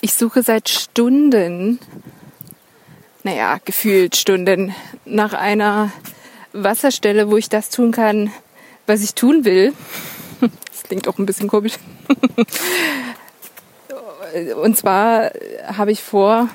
[0.00, 1.78] Ich suche seit Stunden,
[3.22, 5.92] naja, gefühlt Stunden, nach einer
[6.52, 8.32] Wasserstelle, wo ich das tun kann,
[8.86, 9.72] was ich tun will.
[10.70, 11.78] Das klingt auch ein bisschen komisch.
[14.62, 15.32] Und zwar
[15.64, 16.48] habe ich vor,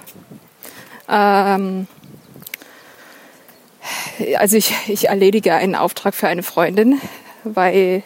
[1.10, 1.88] ähm,
[4.38, 7.02] also ich, ich erledige einen Auftrag für eine Freundin,
[7.44, 8.04] weil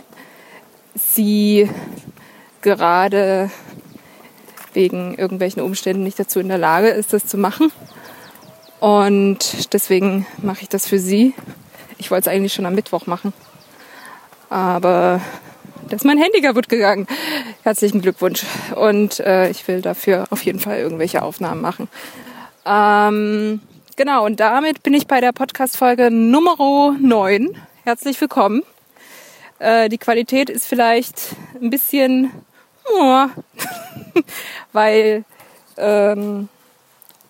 [0.95, 1.69] sie
[2.61, 3.51] gerade
[4.75, 7.71] wegen irgendwelchen Umständen nicht dazu in der Lage ist, das zu machen.
[8.79, 11.33] Und deswegen mache ich das für sie.
[11.97, 13.33] Ich wollte es eigentlich schon am Mittwoch machen.
[14.49, 15.21] Aber
[15.89, 17.07] da ist mein Handy kaputt gegangen.
[17.63, 18.43] Herzlichen Glückwunsch.
[18.75, 21.87] Und äh, ich will dafür auf jeden Fall irgendwelche Aufnahmen machen.
[22.65, 23.61] Ähm,
[23.95, 27.55] genau, und damit bin ich bei der Podcast-Folge Nummer 9.
[27.83, 28.63] Herzlich willkommen.
[29.59, 32.31] Äh, die Qualität ist vielleicht ein bisschen,
[32.91, 33.27] oh,
[34.73, 35.23] weil
[35.77, 36.49] ähm,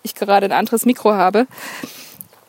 [0.02, 1.46] ich gerade ein anderes Mikro habe.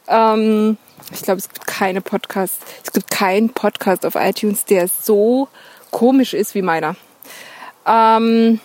[0.08, 0.78] Ähm,
[1.12, 5.48] ich glaube, es gibt keine Podcast, es gibt keinen Podcast auf iTunes, der so
[5.92, 6.96] komisch ist wie meiner.
[7.86, 8.60] Ähm,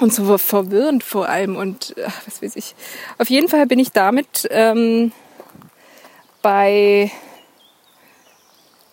[0.00, 2.74] und so verwirrend vor allem und ach, was weiß ich.
[3.18, 5.12] Auf jeden Fall bin ich damit ähm,
[6.40, 7.10] bei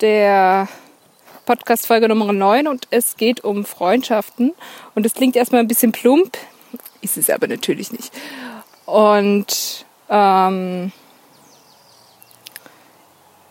[0.01, 0.67] der
[1.45, 4.53] Podcast-Folge Nummer 9 und es geht um Freundschaften.
[4.95, 6.37] Und es klingt erstmal ein bisschen plump,
[7.01, 8.11] ist es aber natürlich nicht.
[8.85, 10.91] Und ähm,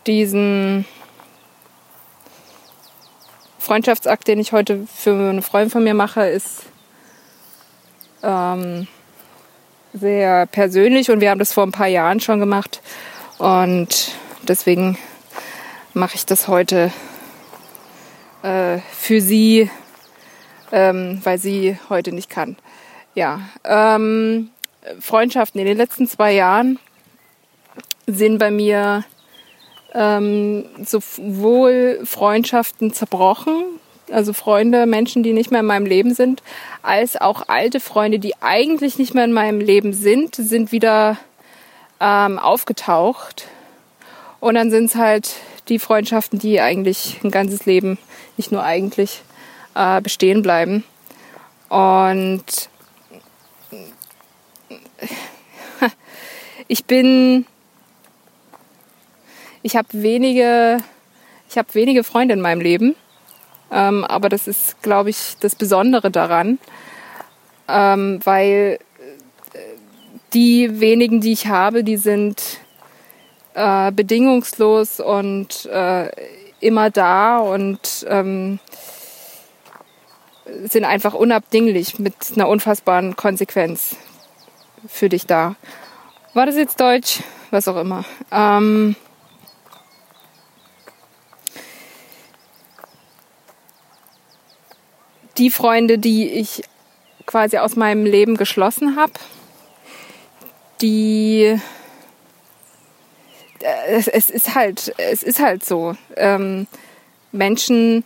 [0.06, 0.84] diesen
[3.58, 6.64] Freundschaftsakt, den ich heute für eine Freundin von mir mache, ist
[8.22, 8.86] ähm,
[9.94, 12.82] sehr persönlich und wir haben das vor ein paar Jahren schon gemacht
[13.38, 14.98] und deswegen
[15.94, 16.92] mache ich das heute
[18.44, 19.70] äh, für sie,
[20.70, 22.56] ähm, weil sie heute nicht kann.
[23.14, 24.50] Ja, ähm,
[25.00, 26.78] Freundschaften in den letzten zwei Jahren
[28.06, 29.04] sind bei mir
[29.94, 36.42] ähm, sowohl Freundschaften zerbrochen, also Freunde, Menschen, die nicht mehr in meinem Leben sind,
[36.82, 41.16] als auch alte Freunde, die eigentlich nicht mehr in meinem Leben sind, sind wieder
[41.98, 43.46] ähm, aufgetaucht.
[44.40, 45.36] Und dann sind es halt
[45.68, 47.98] die Freundschaften, die eigentlich ein ganzes Leben,
[48.36, 49.22] nicht nur eigentlich,
[49.74, 50.84] äh, bestehen bleiben.
[51.68, 52.44] Und
[56.68, 57.46] ich bin,
[59.62, 60.78] ich habe wenige,
[61.48, 62.94] ich habe wenige Freunde in meinem Leben,
[63.72, 66.58] ähm, aber das ist, glaube ich, das Besondere daran,
[67.68, 68.78] ähm, weil
[70.34, 72.58] die wenigen, die ich habe, die sind
[73.54, 76.10] äh, bedingungslos und äh,
[76.60, 78.58] immer da und ähm,
[80.64, 83.96] sind einfach unabdinglich mit einer unfassbaren Konsequenz
[84.86, 85.56] für dich da.
[86.34, 87.20] War das jetzt Deutsch?
[87.50, 88.04] Was auch immer.
[88.32, 88.96] Ähm,
[95.38, 96.62] die Freunde, die ich
[97.26, 99.12] quasi aus meinem Leben geschlossen habe,
[100.80, 101.58] die
[103.88, 105.96] es, es, ist halt, es ist halt so.
[106.16, 106.66] Ähm,
[107.32, 108.04] Menschen,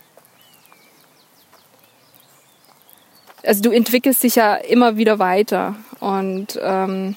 [3.45, 7.15] also du entwickelst dich ja immer wieder weiter und ähm,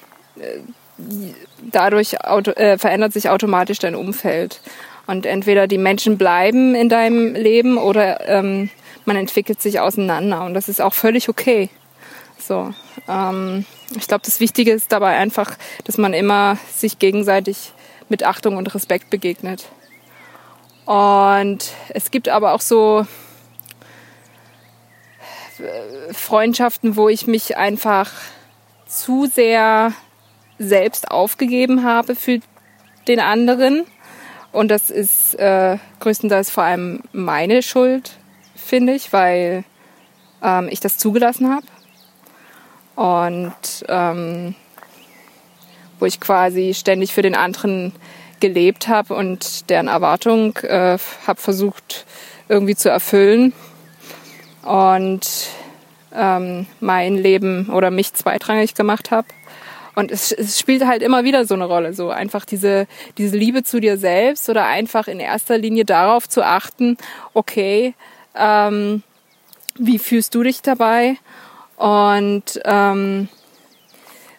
[1.61, 4.61] dadurch auto, äh, verändert sich automatisch dein Umfeld.
[5.06, 8.71] Und entweder die Menschen bleiben in deinem Leben oder ähm,
[9.05, 11.71] man entwickelt sich auseinander und das ist auch völlig okay.
[12.39, 12.72] So,
[13.09, 13.65] ähm,
[13.97, 17.72] ich glaube, das Wichtige ist dabei einfach, dass man immer sich gegenseitig
[18.12, 19.65] mit Achtung und Respekt begegnet.
[20.84, 23.06] Und es gibt aber auch so
[25.59, 28.12] äh, Freundschaften, wo ich mich einfach
[28.87, 29.93] zu sehr
[30.59, 32.41] selbst aufgegeben habe für
[33.09, 33.87] den anderen.
[34.53, 38.19] Und das ist äh, größtenteils vor allem meine Schuld,
[38.55, 39.65] finde ich, weil
[40.43, 41.67] ähm, ich das zugelassen habe.
[42.95, 44.54] Und ähm,
[46.03, 47.93] wo ich quasi ständig für den anderen
[48.41, 52.07] gelebt habe und deren Erwartung äh, habe versucht
[52.49, 53.53] irgendwie zu erfüllen
[54.65, 55.21] und
[56.13, 59.28] ähm, mein Leben oder mich zweitrangig gemacht habe.
[59.95, 63.63] Und es, es spielt halt immer wieder so eine Rolle, so einfach diese, diese Liebe
[63.63, 66.97] zu dir selbst oder einfach in erster Linie darauf zu achten,
[67.33, 67.95] okay,
[68.34, 69.05] ähm,
[69.77, 71.16] wie fühlst du dich dabei?
[71.77, 73.28] Und ähm,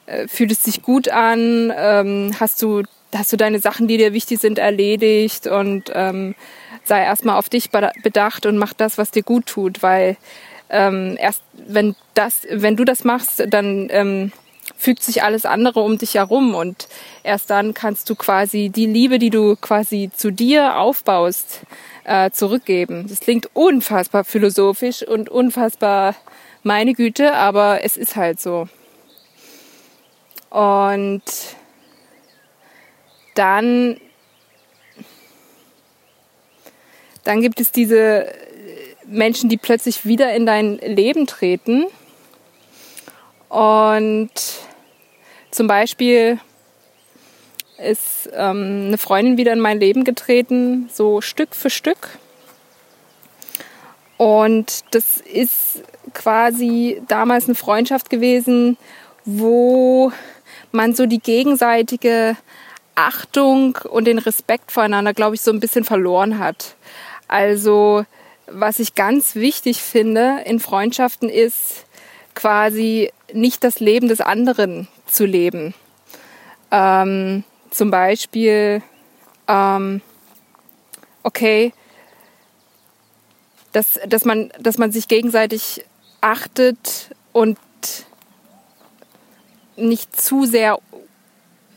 [0.05, 1.71] äh, fühlt es sich gut an?
[1.75, 2.83] Ähm, hast du
[3.15, 6.35] hast du deine Sachen, die dir wichtig sind, erledigt und ähm,
[6.83, 10.17] sei erstmal auf dich bedacht und mach das, was dir gut tut, weil
[10.69, 14.31] ähm, erst wenn das, wenn du das machst, dann ähm,
[14.77, 16.88] fügt sich alles andere um dich herum und
[17.23, 21.61] erst dann kannst du quasi die Liebe, die du quasi zu dir aufbaust,
[22.06, 23.06] äh, zurückgeben.
[23.07, 26.15] Das klingt unfassbar philosophisch und unfassbar
[26.63, 28.67] meine Güte, aber es ist halt so.
[30.53, 31.23] Und
[33.33, 34.00] dann,
[37.23, 38.31] dann gibt es diese
[39.07, 41.85] Menschen, die plötzlich wieder in dein Leben treten.
[43.50, 44.29] Und
[45.50, 46.39] zum Beispiel
[47.79, 52.19] ist ähm, eine Freundin wieder in mein Leben getreten, so Stück für Stück.
[54.17, 55.81] Und das ist
[56.13, 58.77] quasi damals eine Freundschaft gewesen,
[59.25, 60.11] wo
[60.73, 62.35] man so die gegenseitige
[62.95, 66.75] Achtung und den Respekt voreinander, glaube ich, so ein bisschen verloren hat.
[67.27, 68.05] Also
[68.47, 71.85] was ich ganz wichtig finde in Freundschaften ist
[72.35, 75.73] quasi nicht das Leben des anderen zu leben.
[76.71, 78.81] Ähm, zum Beispiel,
[79.47, 80.01] ähm,
[81.23, 81.73] okay,
[83.71, 85.85] dass, dass, man, dass man sich gegenseitig
[86.21, 87.57] achtet und
[89.75, 90.79] nicht zu sehr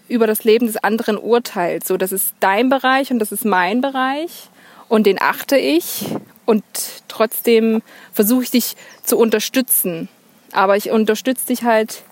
[0.08, 1.86] über das Leben des anderen urteilt.
[1.86, 4.48] So, das ist dein Bereich und das ist mein Bereich
[4.88, 6.04] und den achte ich
[6.44, 6.64] und
[7.08, 7.82] trotzdem
[8.12, 10.08] versuche ich dich zu unterstützen.
[10.52, 12.02] Aber ich unterstütze dich halt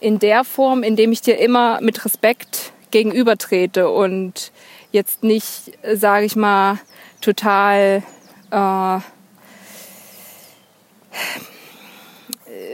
[0.00, 4.52] in der Form, indem ich dir immer mit Respekt gegenübertrete und
[4.92, 6.78] jetzt nicht, sage ich mal,
[7.20, 8.02] total
[8.50, 9.00] äh,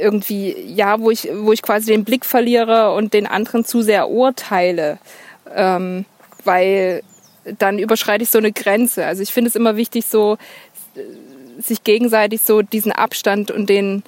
[0.01, 4.09] irgendwie, ja, wo ich, wo ich quasi den Blick verliere und den anderen zu sehr
[4.09, 4.99] urteile,
[5.55, 6.05] ähm,
[6.45, 7.03] weil
[7.59, 9.05] dann überschreite ich so eine Grenze.
[9.07, 10.39] Also ich finde es immer wichtig, so
[11.59, 14.03] sich gegenseitig so diesen Abstand und den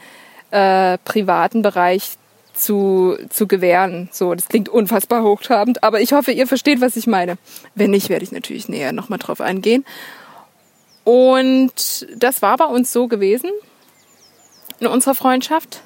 [0.50, 2.17] äh, privaten Bereich
[2.55, 4.09] zu, zu gewähren.
[4.12, 7.37] So, das klingt unfassbar hochtrabend, aber ich hoffe, ihr versteht, was ich meine.
[7.75, 9.85] Wenn nicht, werde ich natürlich näher nochmal drauf eingehen.
[11.05, 13.50] Und das war bei uns so gewesen
[14.81, 15.82] in unserer Freundschaft.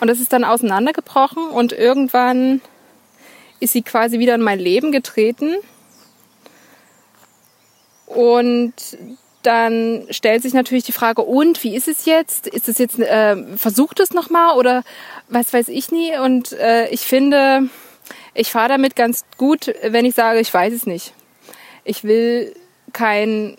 [0.00, 2.60] Und das ist dann auseinandergebrochen und irgendwann
[3.60, 5.54] ist sie quasi wieder in mein Leben getreten.
[8.06, 8.74] Und
[9.42, 12.46] dann stellt sich natürlich die Frage, und wie ist es jetzt?
[12.46, 14.82] Ist es jetzt, äh, versucht es nochmal oder
[15.28, 16.16] was weiß ich nie?
[16.18, 17.68] Und äh, ich finde,
[18.34, 21.14] ich fahre damit ganz gut, wenn ich sage, ich weiß es nicht.
[21.84, 22.54] Ich will
[22.92, 23.56] keinen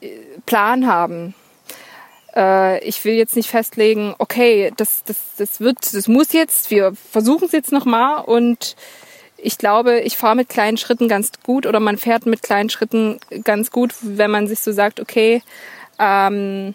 [0.00, 0.10] äh,
[0.46, 1.34] Plan haben.
[2.34, 6.92] Äh, ich will jetzt nicht festlegen, okay, das, das, das wird, das muss jetzt, wir
[7.10, 8.76] versuchen es jetzt nochmal und
[9.36, 13.20] ich glaube, ich fahre mit kleinen Schritten ganz gut oder man fährt mit kleinen Schritten
[13.44, 15.42] ganz gut, wenn man sich so sagt, okay,
[15.98, 16.74] ähm,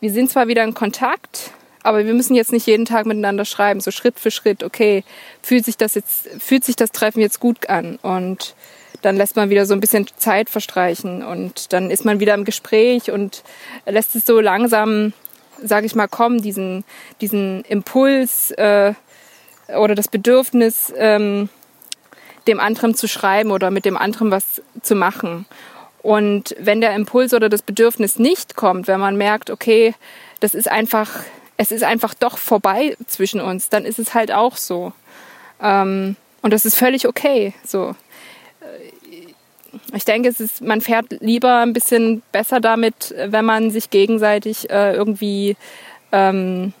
[0.00, 1.52] wir sind zwar wieder in Kontakt,
[1.82, 5.04] aber wir müssen jetzt nicht jeden Tag miteinander schreiben, so Schritt für Schritt, okay,
[5.42, 7.98] fühlt sich das jetzt, fühlt sich das Treffen jetzt gut an?
[8.02, 8.54] Und
[9.02, 12.44] dann lässt man wieder so ein bisschen Zeit verstreichen und dann ist man wieder im
[12.44, 13.42] Gespräch und
[13.86, 15.12] lässt es so langsam,
[15.62, 16.84] sage ich mal, kommen, diesen,
[17.20, 18.94] diesen Impuls, äh,
[19.76, 21.48] oder das Bedürfnis, ähm,
[22.46, 25.46] dem anderen zu schreiben oder mit dem anderen was zu machen.
[26.02, 29.94] Und wenn der Impuls oder das Bedürfnis nicht kommt, wenn man merkt, okay,
[30.40, 31.10] das ist einfach,
[31.56, 34.92] es ist einfach doch vorbei zwischen uns, dann ist es halt auch so.
[35.60, 37.52] Ähm, und das ist völlig okay.
[37.64, 37.94] So.
[39.94, 44.68] Ich denke, es ist, man fährt lieber ein bisschen besser damit, wenn man sich gegenseitig
[44.70, 45.56] äh, irgendwie
[46.12, 46.72] ähm,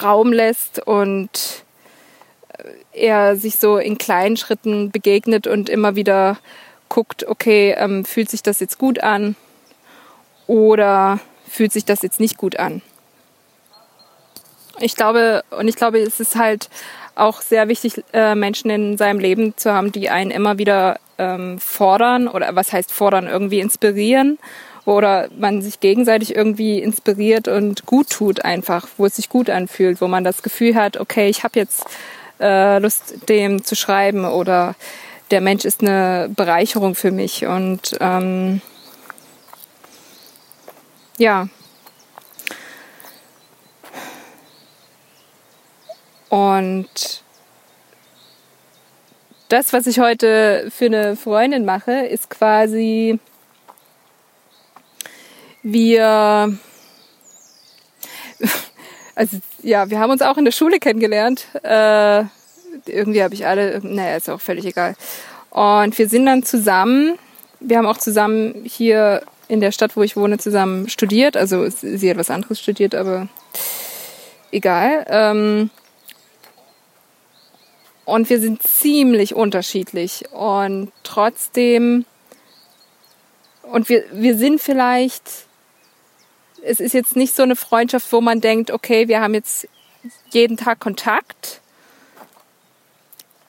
[0.00, 1.64] Raum lässt und
[2.92, 6.38] er sich so in kleinen Schritten begegnet und immer wieder
[6.88, 9.34] guckt, okay, ähm, fühlt sich das jetzt gut an
[10.46, 12.82] oder fühlt sich das jetzt nicht gut an.
[14.80, 16.68] Ich glaube, und ich glaube, es ist halt
[17.14, 21.58] auch sehr wichtig, äh, Menschen in seinem Leben zu haben, die einen immer wieder ähm,
[21.58, 24.38] fordern oder was heißt fordern, irgendwie inspirieren
[24.84, 30.00] oder man sich gegenseitig irgendwie inspiriert und gut tut einfach, wo es sich gut anfühlt,
[30.00, 31.84] wo man das Gefühl hat, okay, ich habe jetzt
[32.40, 34.74] äh, Lust, dem zu schreiben oder
[35.30, 38.60] der Mensch ist eine Bereicherung für mich und ähm,
[41.18, 41.48] ja.
[46.32, 47.22] Und
[49.50, 53.18] das, was ich heute für eine Freundin mache, ist quasi
[55.62, 56.56] wir,
[59.14, 61.44] also ja, wir haben uns auch in der Schule kennengelernt.
[61.64, 62.24] Äh,
[62.86, 64.94] irgendwie habe ich alle, naja, ist auch völlig egal.
[65.50, 67.18] Und wir sind dann zusammen,
[67.60, 71.36] wir haben auch zusammen hier in der Stadt, wo ich wohne, zusammen studiert.
[71.36, 73.28] Also sie hat was anderes studiert, aber
[74.50, 75.04] egal.
[75.10, 75.70] Ähm,
[78.04, 80.24] und wir sind ziemlich unterschiedlich.
[80.32, 82.04] Und trotzdem,
[83.62, 85.22] und wir, wir sind vielleicht,
[86.62, 89.68] es ist jetzt nicht so eine Freundschaft, wo man denkt, okay, wir haben jetzt
[90.30, 91.60] jeden Tag Kontakt.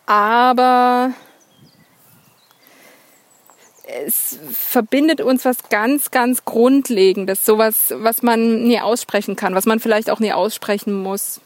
[0.05, 1.13] Aber
[3.86, 9.79] es verbindet uns was ganz, ganz Grundlegendes, sowas, was man nie aussprechen kann, was man
[9.79, 11.41] vielleicht auch nie aussprechen muss.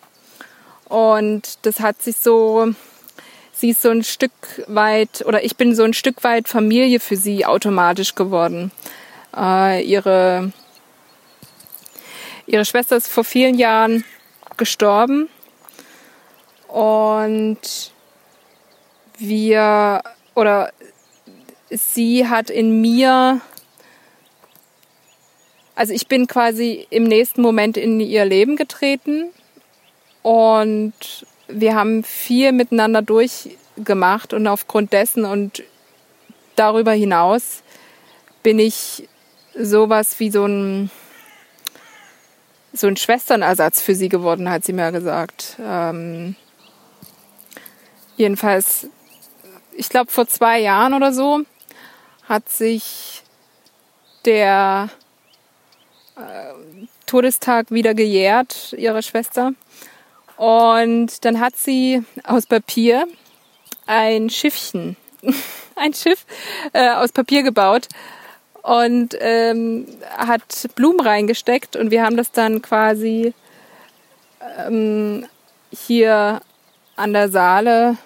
[0.85, 2.73] Und das hat sich so,
[3.57, 4.31] sie ist so ein Stück
[4.67, 8.71] weit, oder ich bin so ein Stück weit Familie für sie automatisch geworden.
[9.35, 10.51] Äh, ihre,
[12.45, 14.03] ihre Schwester ist vor vielen Jahren
[14.57, 15.27] gestorben
[16.67, 17.91] und
[19.17, 20.03] wir,
[20.35, 20.71] oder
[21.69, 23.41] sie hat in mir,
[25.75, 29.31] also ich bin quasi im nächsten Moment in ihr Leben getreten
[30.21, 35.63] und wir haben viel miteinander durchgemacht und aufgrund dessen und
[36.55, 37.63] darüber hinaus
[38.43, 39.07] bin ich
[39.55, 40.89] sowas wie so ein
[42.73, 45.55] so ein Schwesternersatz für sie geworden, hat sie mir gesagt.
[45.59, 46.35] Ähm,
[48.17, 48.87] jedenfalls,
[49.73, 51.41] ich glaube vor zwei Jahren oder so
[52.27, 53.23] hat sich
[54.25, 54.89] der
[56.17, 56.53] äh,
[57.05, 59.53] Todestag wieder gejährt, ihrer Schwester.
[60.37, 63.07] Und dann hat sie aus Papier
[63.85, 64.95] ein Schiffchen,
[65.75, 66.25] ein Schiff
[66.73, 67.87] äh, aus Papier gebaut
[68.61, 73.33] und ähm, hat Blumen reingesteckt und wir haben das dann quasi
[74.59, 75.25] ähm,
[75.71, 76.41] hier
[76.95, 77.97] an der Saale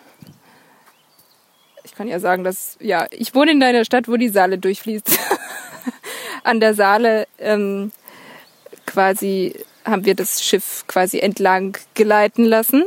[1.92, 5.10] ich kann ja sagen, dass, ja, ich wohne in deiner Stadt, wo die Saale durchfließt.
[6.44, 7.92] An der Saale ähm,
[8.86, 9.54] quasi
[9.86, 12.84] haben wir das Schiff quasi entlang geleiten lassen.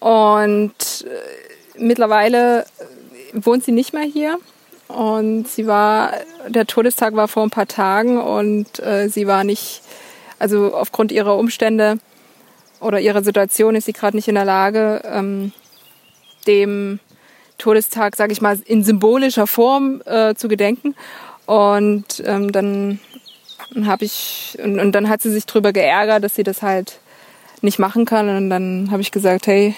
[0.00, 2.64] Und äh, mittlerweile äh,
[3.32, 4.38] wohnt sie nicht mehr hier.
[4.88, 6.12] Und sie war,
[6.46, 9.80] der Todestag war vor ein paar Tagen und äh, sie war nicht,
[10.38, 11.98] also aufgrund ihrer Umstände
[12.80, 15.52] oder ihrer Situation ist sie gerade nicht in der Lage, ähm,
[16.46, 17.00] dem
[17.56, 20.94] Todestag, sage ich mal, in symbolischer Form äh, zu gedenken.
[21.46, 23.00] Und ähm, dann
[23.84, 26.98] habe ich und, und dann hat sie sich drüber geärgert, dass sie das halt
[27.60, 28.28] nicht machen kann.
[28.28, 29.74] Und dann habe ich gesagt, hey,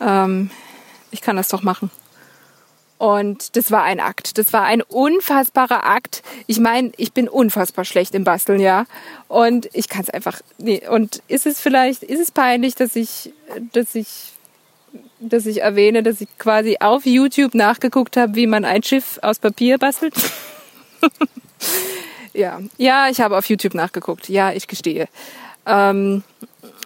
[0.00, 0.50] ähm,
[1.10, 1.90] ich kann das doch machen.
[2.98, 4.36] Und das war ein Akt.
[4.36, 6.22] Das war ein unfassbarer Akt.
[6.46, 8.84] Ich meine, ich bin unfassbar schlecht im Basteln, ja.
[9.26, 10.40] Und ich kann es einfach.
[10.58, 10.86] Nee.
[10.86, 13.32] Und ist es vielleicht, ist es peinlich, dass ich,
[13.72, 14.32] dass ich
[15.20, 19.38] dass ich erwähne, dass ich quasi auf YouTube nachgeguckt habe, wie man ein Schiff aus
[19.38, 20.14] Papier bastelt.
[22.32, 24.28] ja, ja, ich habe auf YouTube nachgeguckt.
[24.28, 25.08] Ja, ich gestehe.
[25.66, 26.22] Ähm,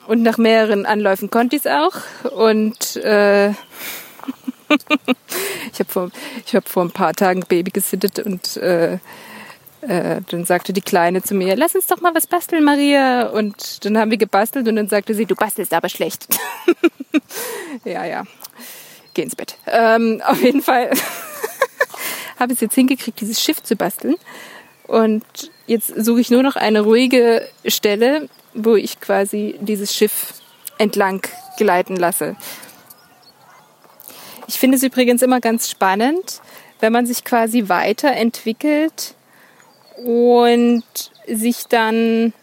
[0.07, 1.95] und nach mehreren Anläufen konnte ich es auch.
[2.33, 3.51] Und äh,
[5.73, 6.11] ich habe vor,
[6.53, 8.99] hab vor ein paar Tagen Baby gesittet und äh,
[9.89, 13.29] äh, dann sagte die Kleine zu mir, lass uns doch mal was basteln, Maria.
[13.29, 16.27] Und dann haben wir gebastelt und dann sagte sie, du bastelst aber schlecht.
[17.85, 18.25] ja, ja.
[19.13, 19.57] Geh ins Bett.
[19.67, 20.91] Ähm, auf jeden Fall
[22.39, 24.17] habe ich es jetzt hingekriegt, dieses Schiff zu basteln.
[24.87, 25.25] Und
[25.67, 30.35] jetzt suche ich nur noch eine ruhige Stelle, wo ich quasi dieses Schiff
[30.79, 31.23] entlang
[31.57, 32.37] gleiten lasse.
[34.47, 36.41] Ich finde es übrigens immer ganz spannend,
[36.81, 39.15] wenn man sich quasi weiterentwickelt
[39.97, 40.85] und
[41.27, 42.35] sich dann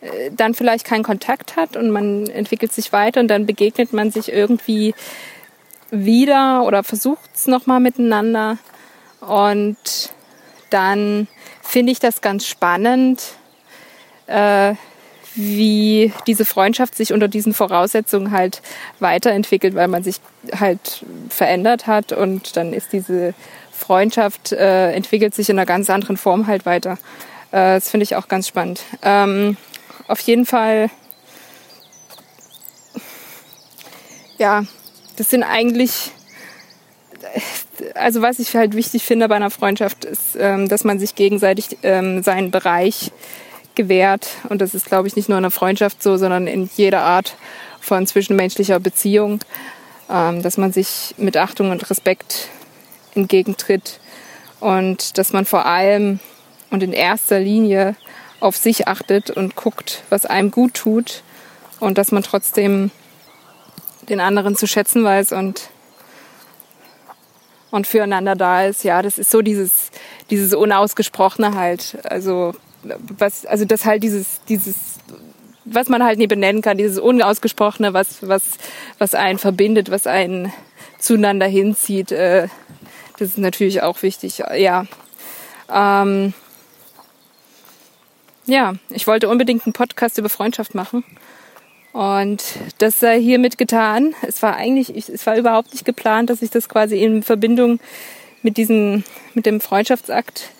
[0.00, 4.10] äh, dann vielleicht keinen Kontakt hat und man entwickelt sich weiter und dann begegnet man
[4.10, 4.94] sich irgendwie
[5.90, 8.58] wieder oder versucht es nochmal miteinander.
[9.20, 9.76] Und
[10.70, 11.28] dann
[11.62, 13.22] finde ich das ganz spannend,
[14.26, 14.74] äh,
[15.34, 18.62] wie diese Freundschaft sich unter diesen Voraussetzungen halt
[18.98, 20.16] weiterentwickelt, weil man sich
[20.58, 23.34] halt verändert hat und dann ist diese
[23.70, 26.92] Freundschaft äh, entwickelt sich in einer ganz anderen Form halt weiter.
[27.50, 28.82] Äh, das finde ich auch ganz spannend.
[29.02, 29.56] Ähm,
[30.06, 30.90] auf jeden Fall,
[34.38, 34.64] ja,
[35.16, 36.10] das sind eigentlich,
[37.94, 41.78] also was ich halt wichtig finde bei einer Freundschaft ist, ähm, dass man sich gegenseitig
[41.82, 43.12] ähm, seinen Bereich
[43.74, 44.28] gewährt.
[44.48, 47.36] Und das ist, glaube ich, nicht nur in einer Freundschaft so, sondern in jeder Art
[47.80, 49.40] von zwischenmenschlicher Beziehung,
[50.10, 52.48] ähm, dass man sich mit Achtung und Respekt
[53.14, 54.00] entgegentritt
[54.60, 56.20] und dass man vor allem
[56.70, 57.96] und in erster Linie
[58.38, 61.22] auf sich achtet und guckt, was einem gut tut
[61.80, 62.90] und dass man trotzdem
[64.08, 65.70] den anderen zu schätzen weiß und
[67.70, 68.84] und füreinander da ist.
[68.84, 69.90] Ja, das ist so dieses
[70.30, 71.98] dieses Unausgesprochene halt.
[72.04, 74.98] Also was, also das halt dieses, dieses,
[75.64, 78.42] was man halt nie benennen kann, dieses Unausgesprochene, was, was,
[78.98, 80.52] was einen verbindet, was einen
[80.98, 82.48] zueinander hinzieht, äh,
[83.18, 84.42] das ist natürlich auch wichtig.
[84.56, 84.86] Ja.
[85.70, 86.32] Ähm,
[88.46, 91.04] ja, ich wollte unbedingt einen Podcast über Freundschaft machen.
[91.92, 92.42] Und
[92.78, 94.14] das sei hiermit getan.
[94.22, 97.80] Es war eigentlich, es war überhaupt nicht geplant, dass ich das quasi in Verbindung
[98.42, 99.04] mit diesem,
[99.34, 100.50] mit dem Freundschaftsakt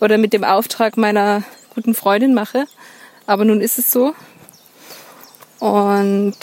[0.00, 1.42] oder mit dem Auftrag meiner
[1.74, 2.66] guten Freundin mache.
[3.26, 4.14] Aber nun ist es so.
[5.60, 6.36] Und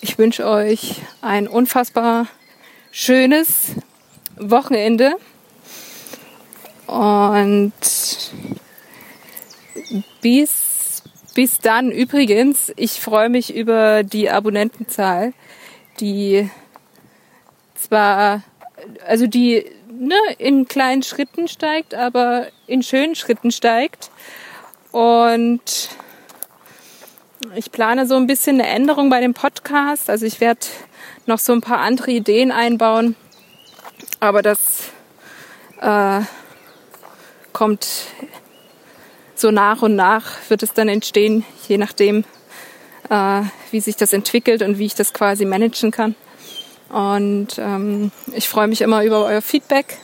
[0.00, 2.26] ich wünsche euch ein unfassbar
[2.90, 3.72] schönes
[4.36, 5.14] Wochenende.
[6.86, 7.72] Und
[10.22, 10.71] bis,
[11.34, 15.32] bis dann übrigens, ich freue mich über die Abonnentenzahl,
[16.00, 16.50] die
[17.74, 18.42] zwar,
[19.06, 24.10] also die ne, in kleinen Schritten steigt, aber in schönen Schritten steigt.
[24.90, 25.90] Und
[27.54, 30.10] ich plane so ein bisschen eine Änderung bei dem Podcast.
[30.10, 30.60] Also ich werde
[31.26, 33.16] noch so ein paar andere Ideen einbauen.
[34.20, 34.90] Aber das
[35.80, 36.20] äh,
[37.52, 37.88] kommt
[39.42, 42.24] so nach und nach, wird es dann entstehen, je nachdem,
[43.10, 46.14] äh, wie sich das entwickelt und wie ich das quasi managen kann.
[46.88, 49.98] Und ähm, ich freue mich immer über euer Feedback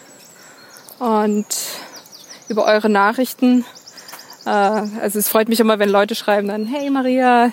[0.99, 1.47] und
[2.49, 3.65] über eure Nachrichten.
[4.45, 7.53] Äh, also es freut mich immer, wenn Leute schreiben dann, hey Maria,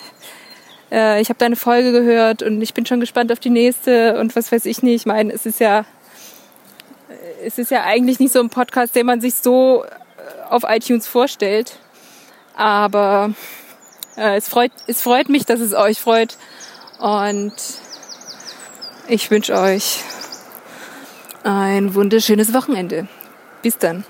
[0.92, 4.36] äh, ich habe deine Folge gehört und ich bin schon gespannt auf die nächste und
[4.36, 5.02] was weiß ich nicht.
[5.02, 5.86] Ich meine, es ist ja,
[7.46, 9.86] es ist ja eigentlich nicht so ein Podcast, den man sich so
[10.50, 11.80] auf iTunes vorstellt.
[12.56, 13.34] Aber
[14.18, 16.38] äh, es, freut, es freut mich, dass es euch freut.
[17.00, 17.54] Und
[19.08, 20.00] ich wünsche euch
[21.44, 23.08] ein wunderschönes Wochenende.
[23.62, 24.04] Bis dann.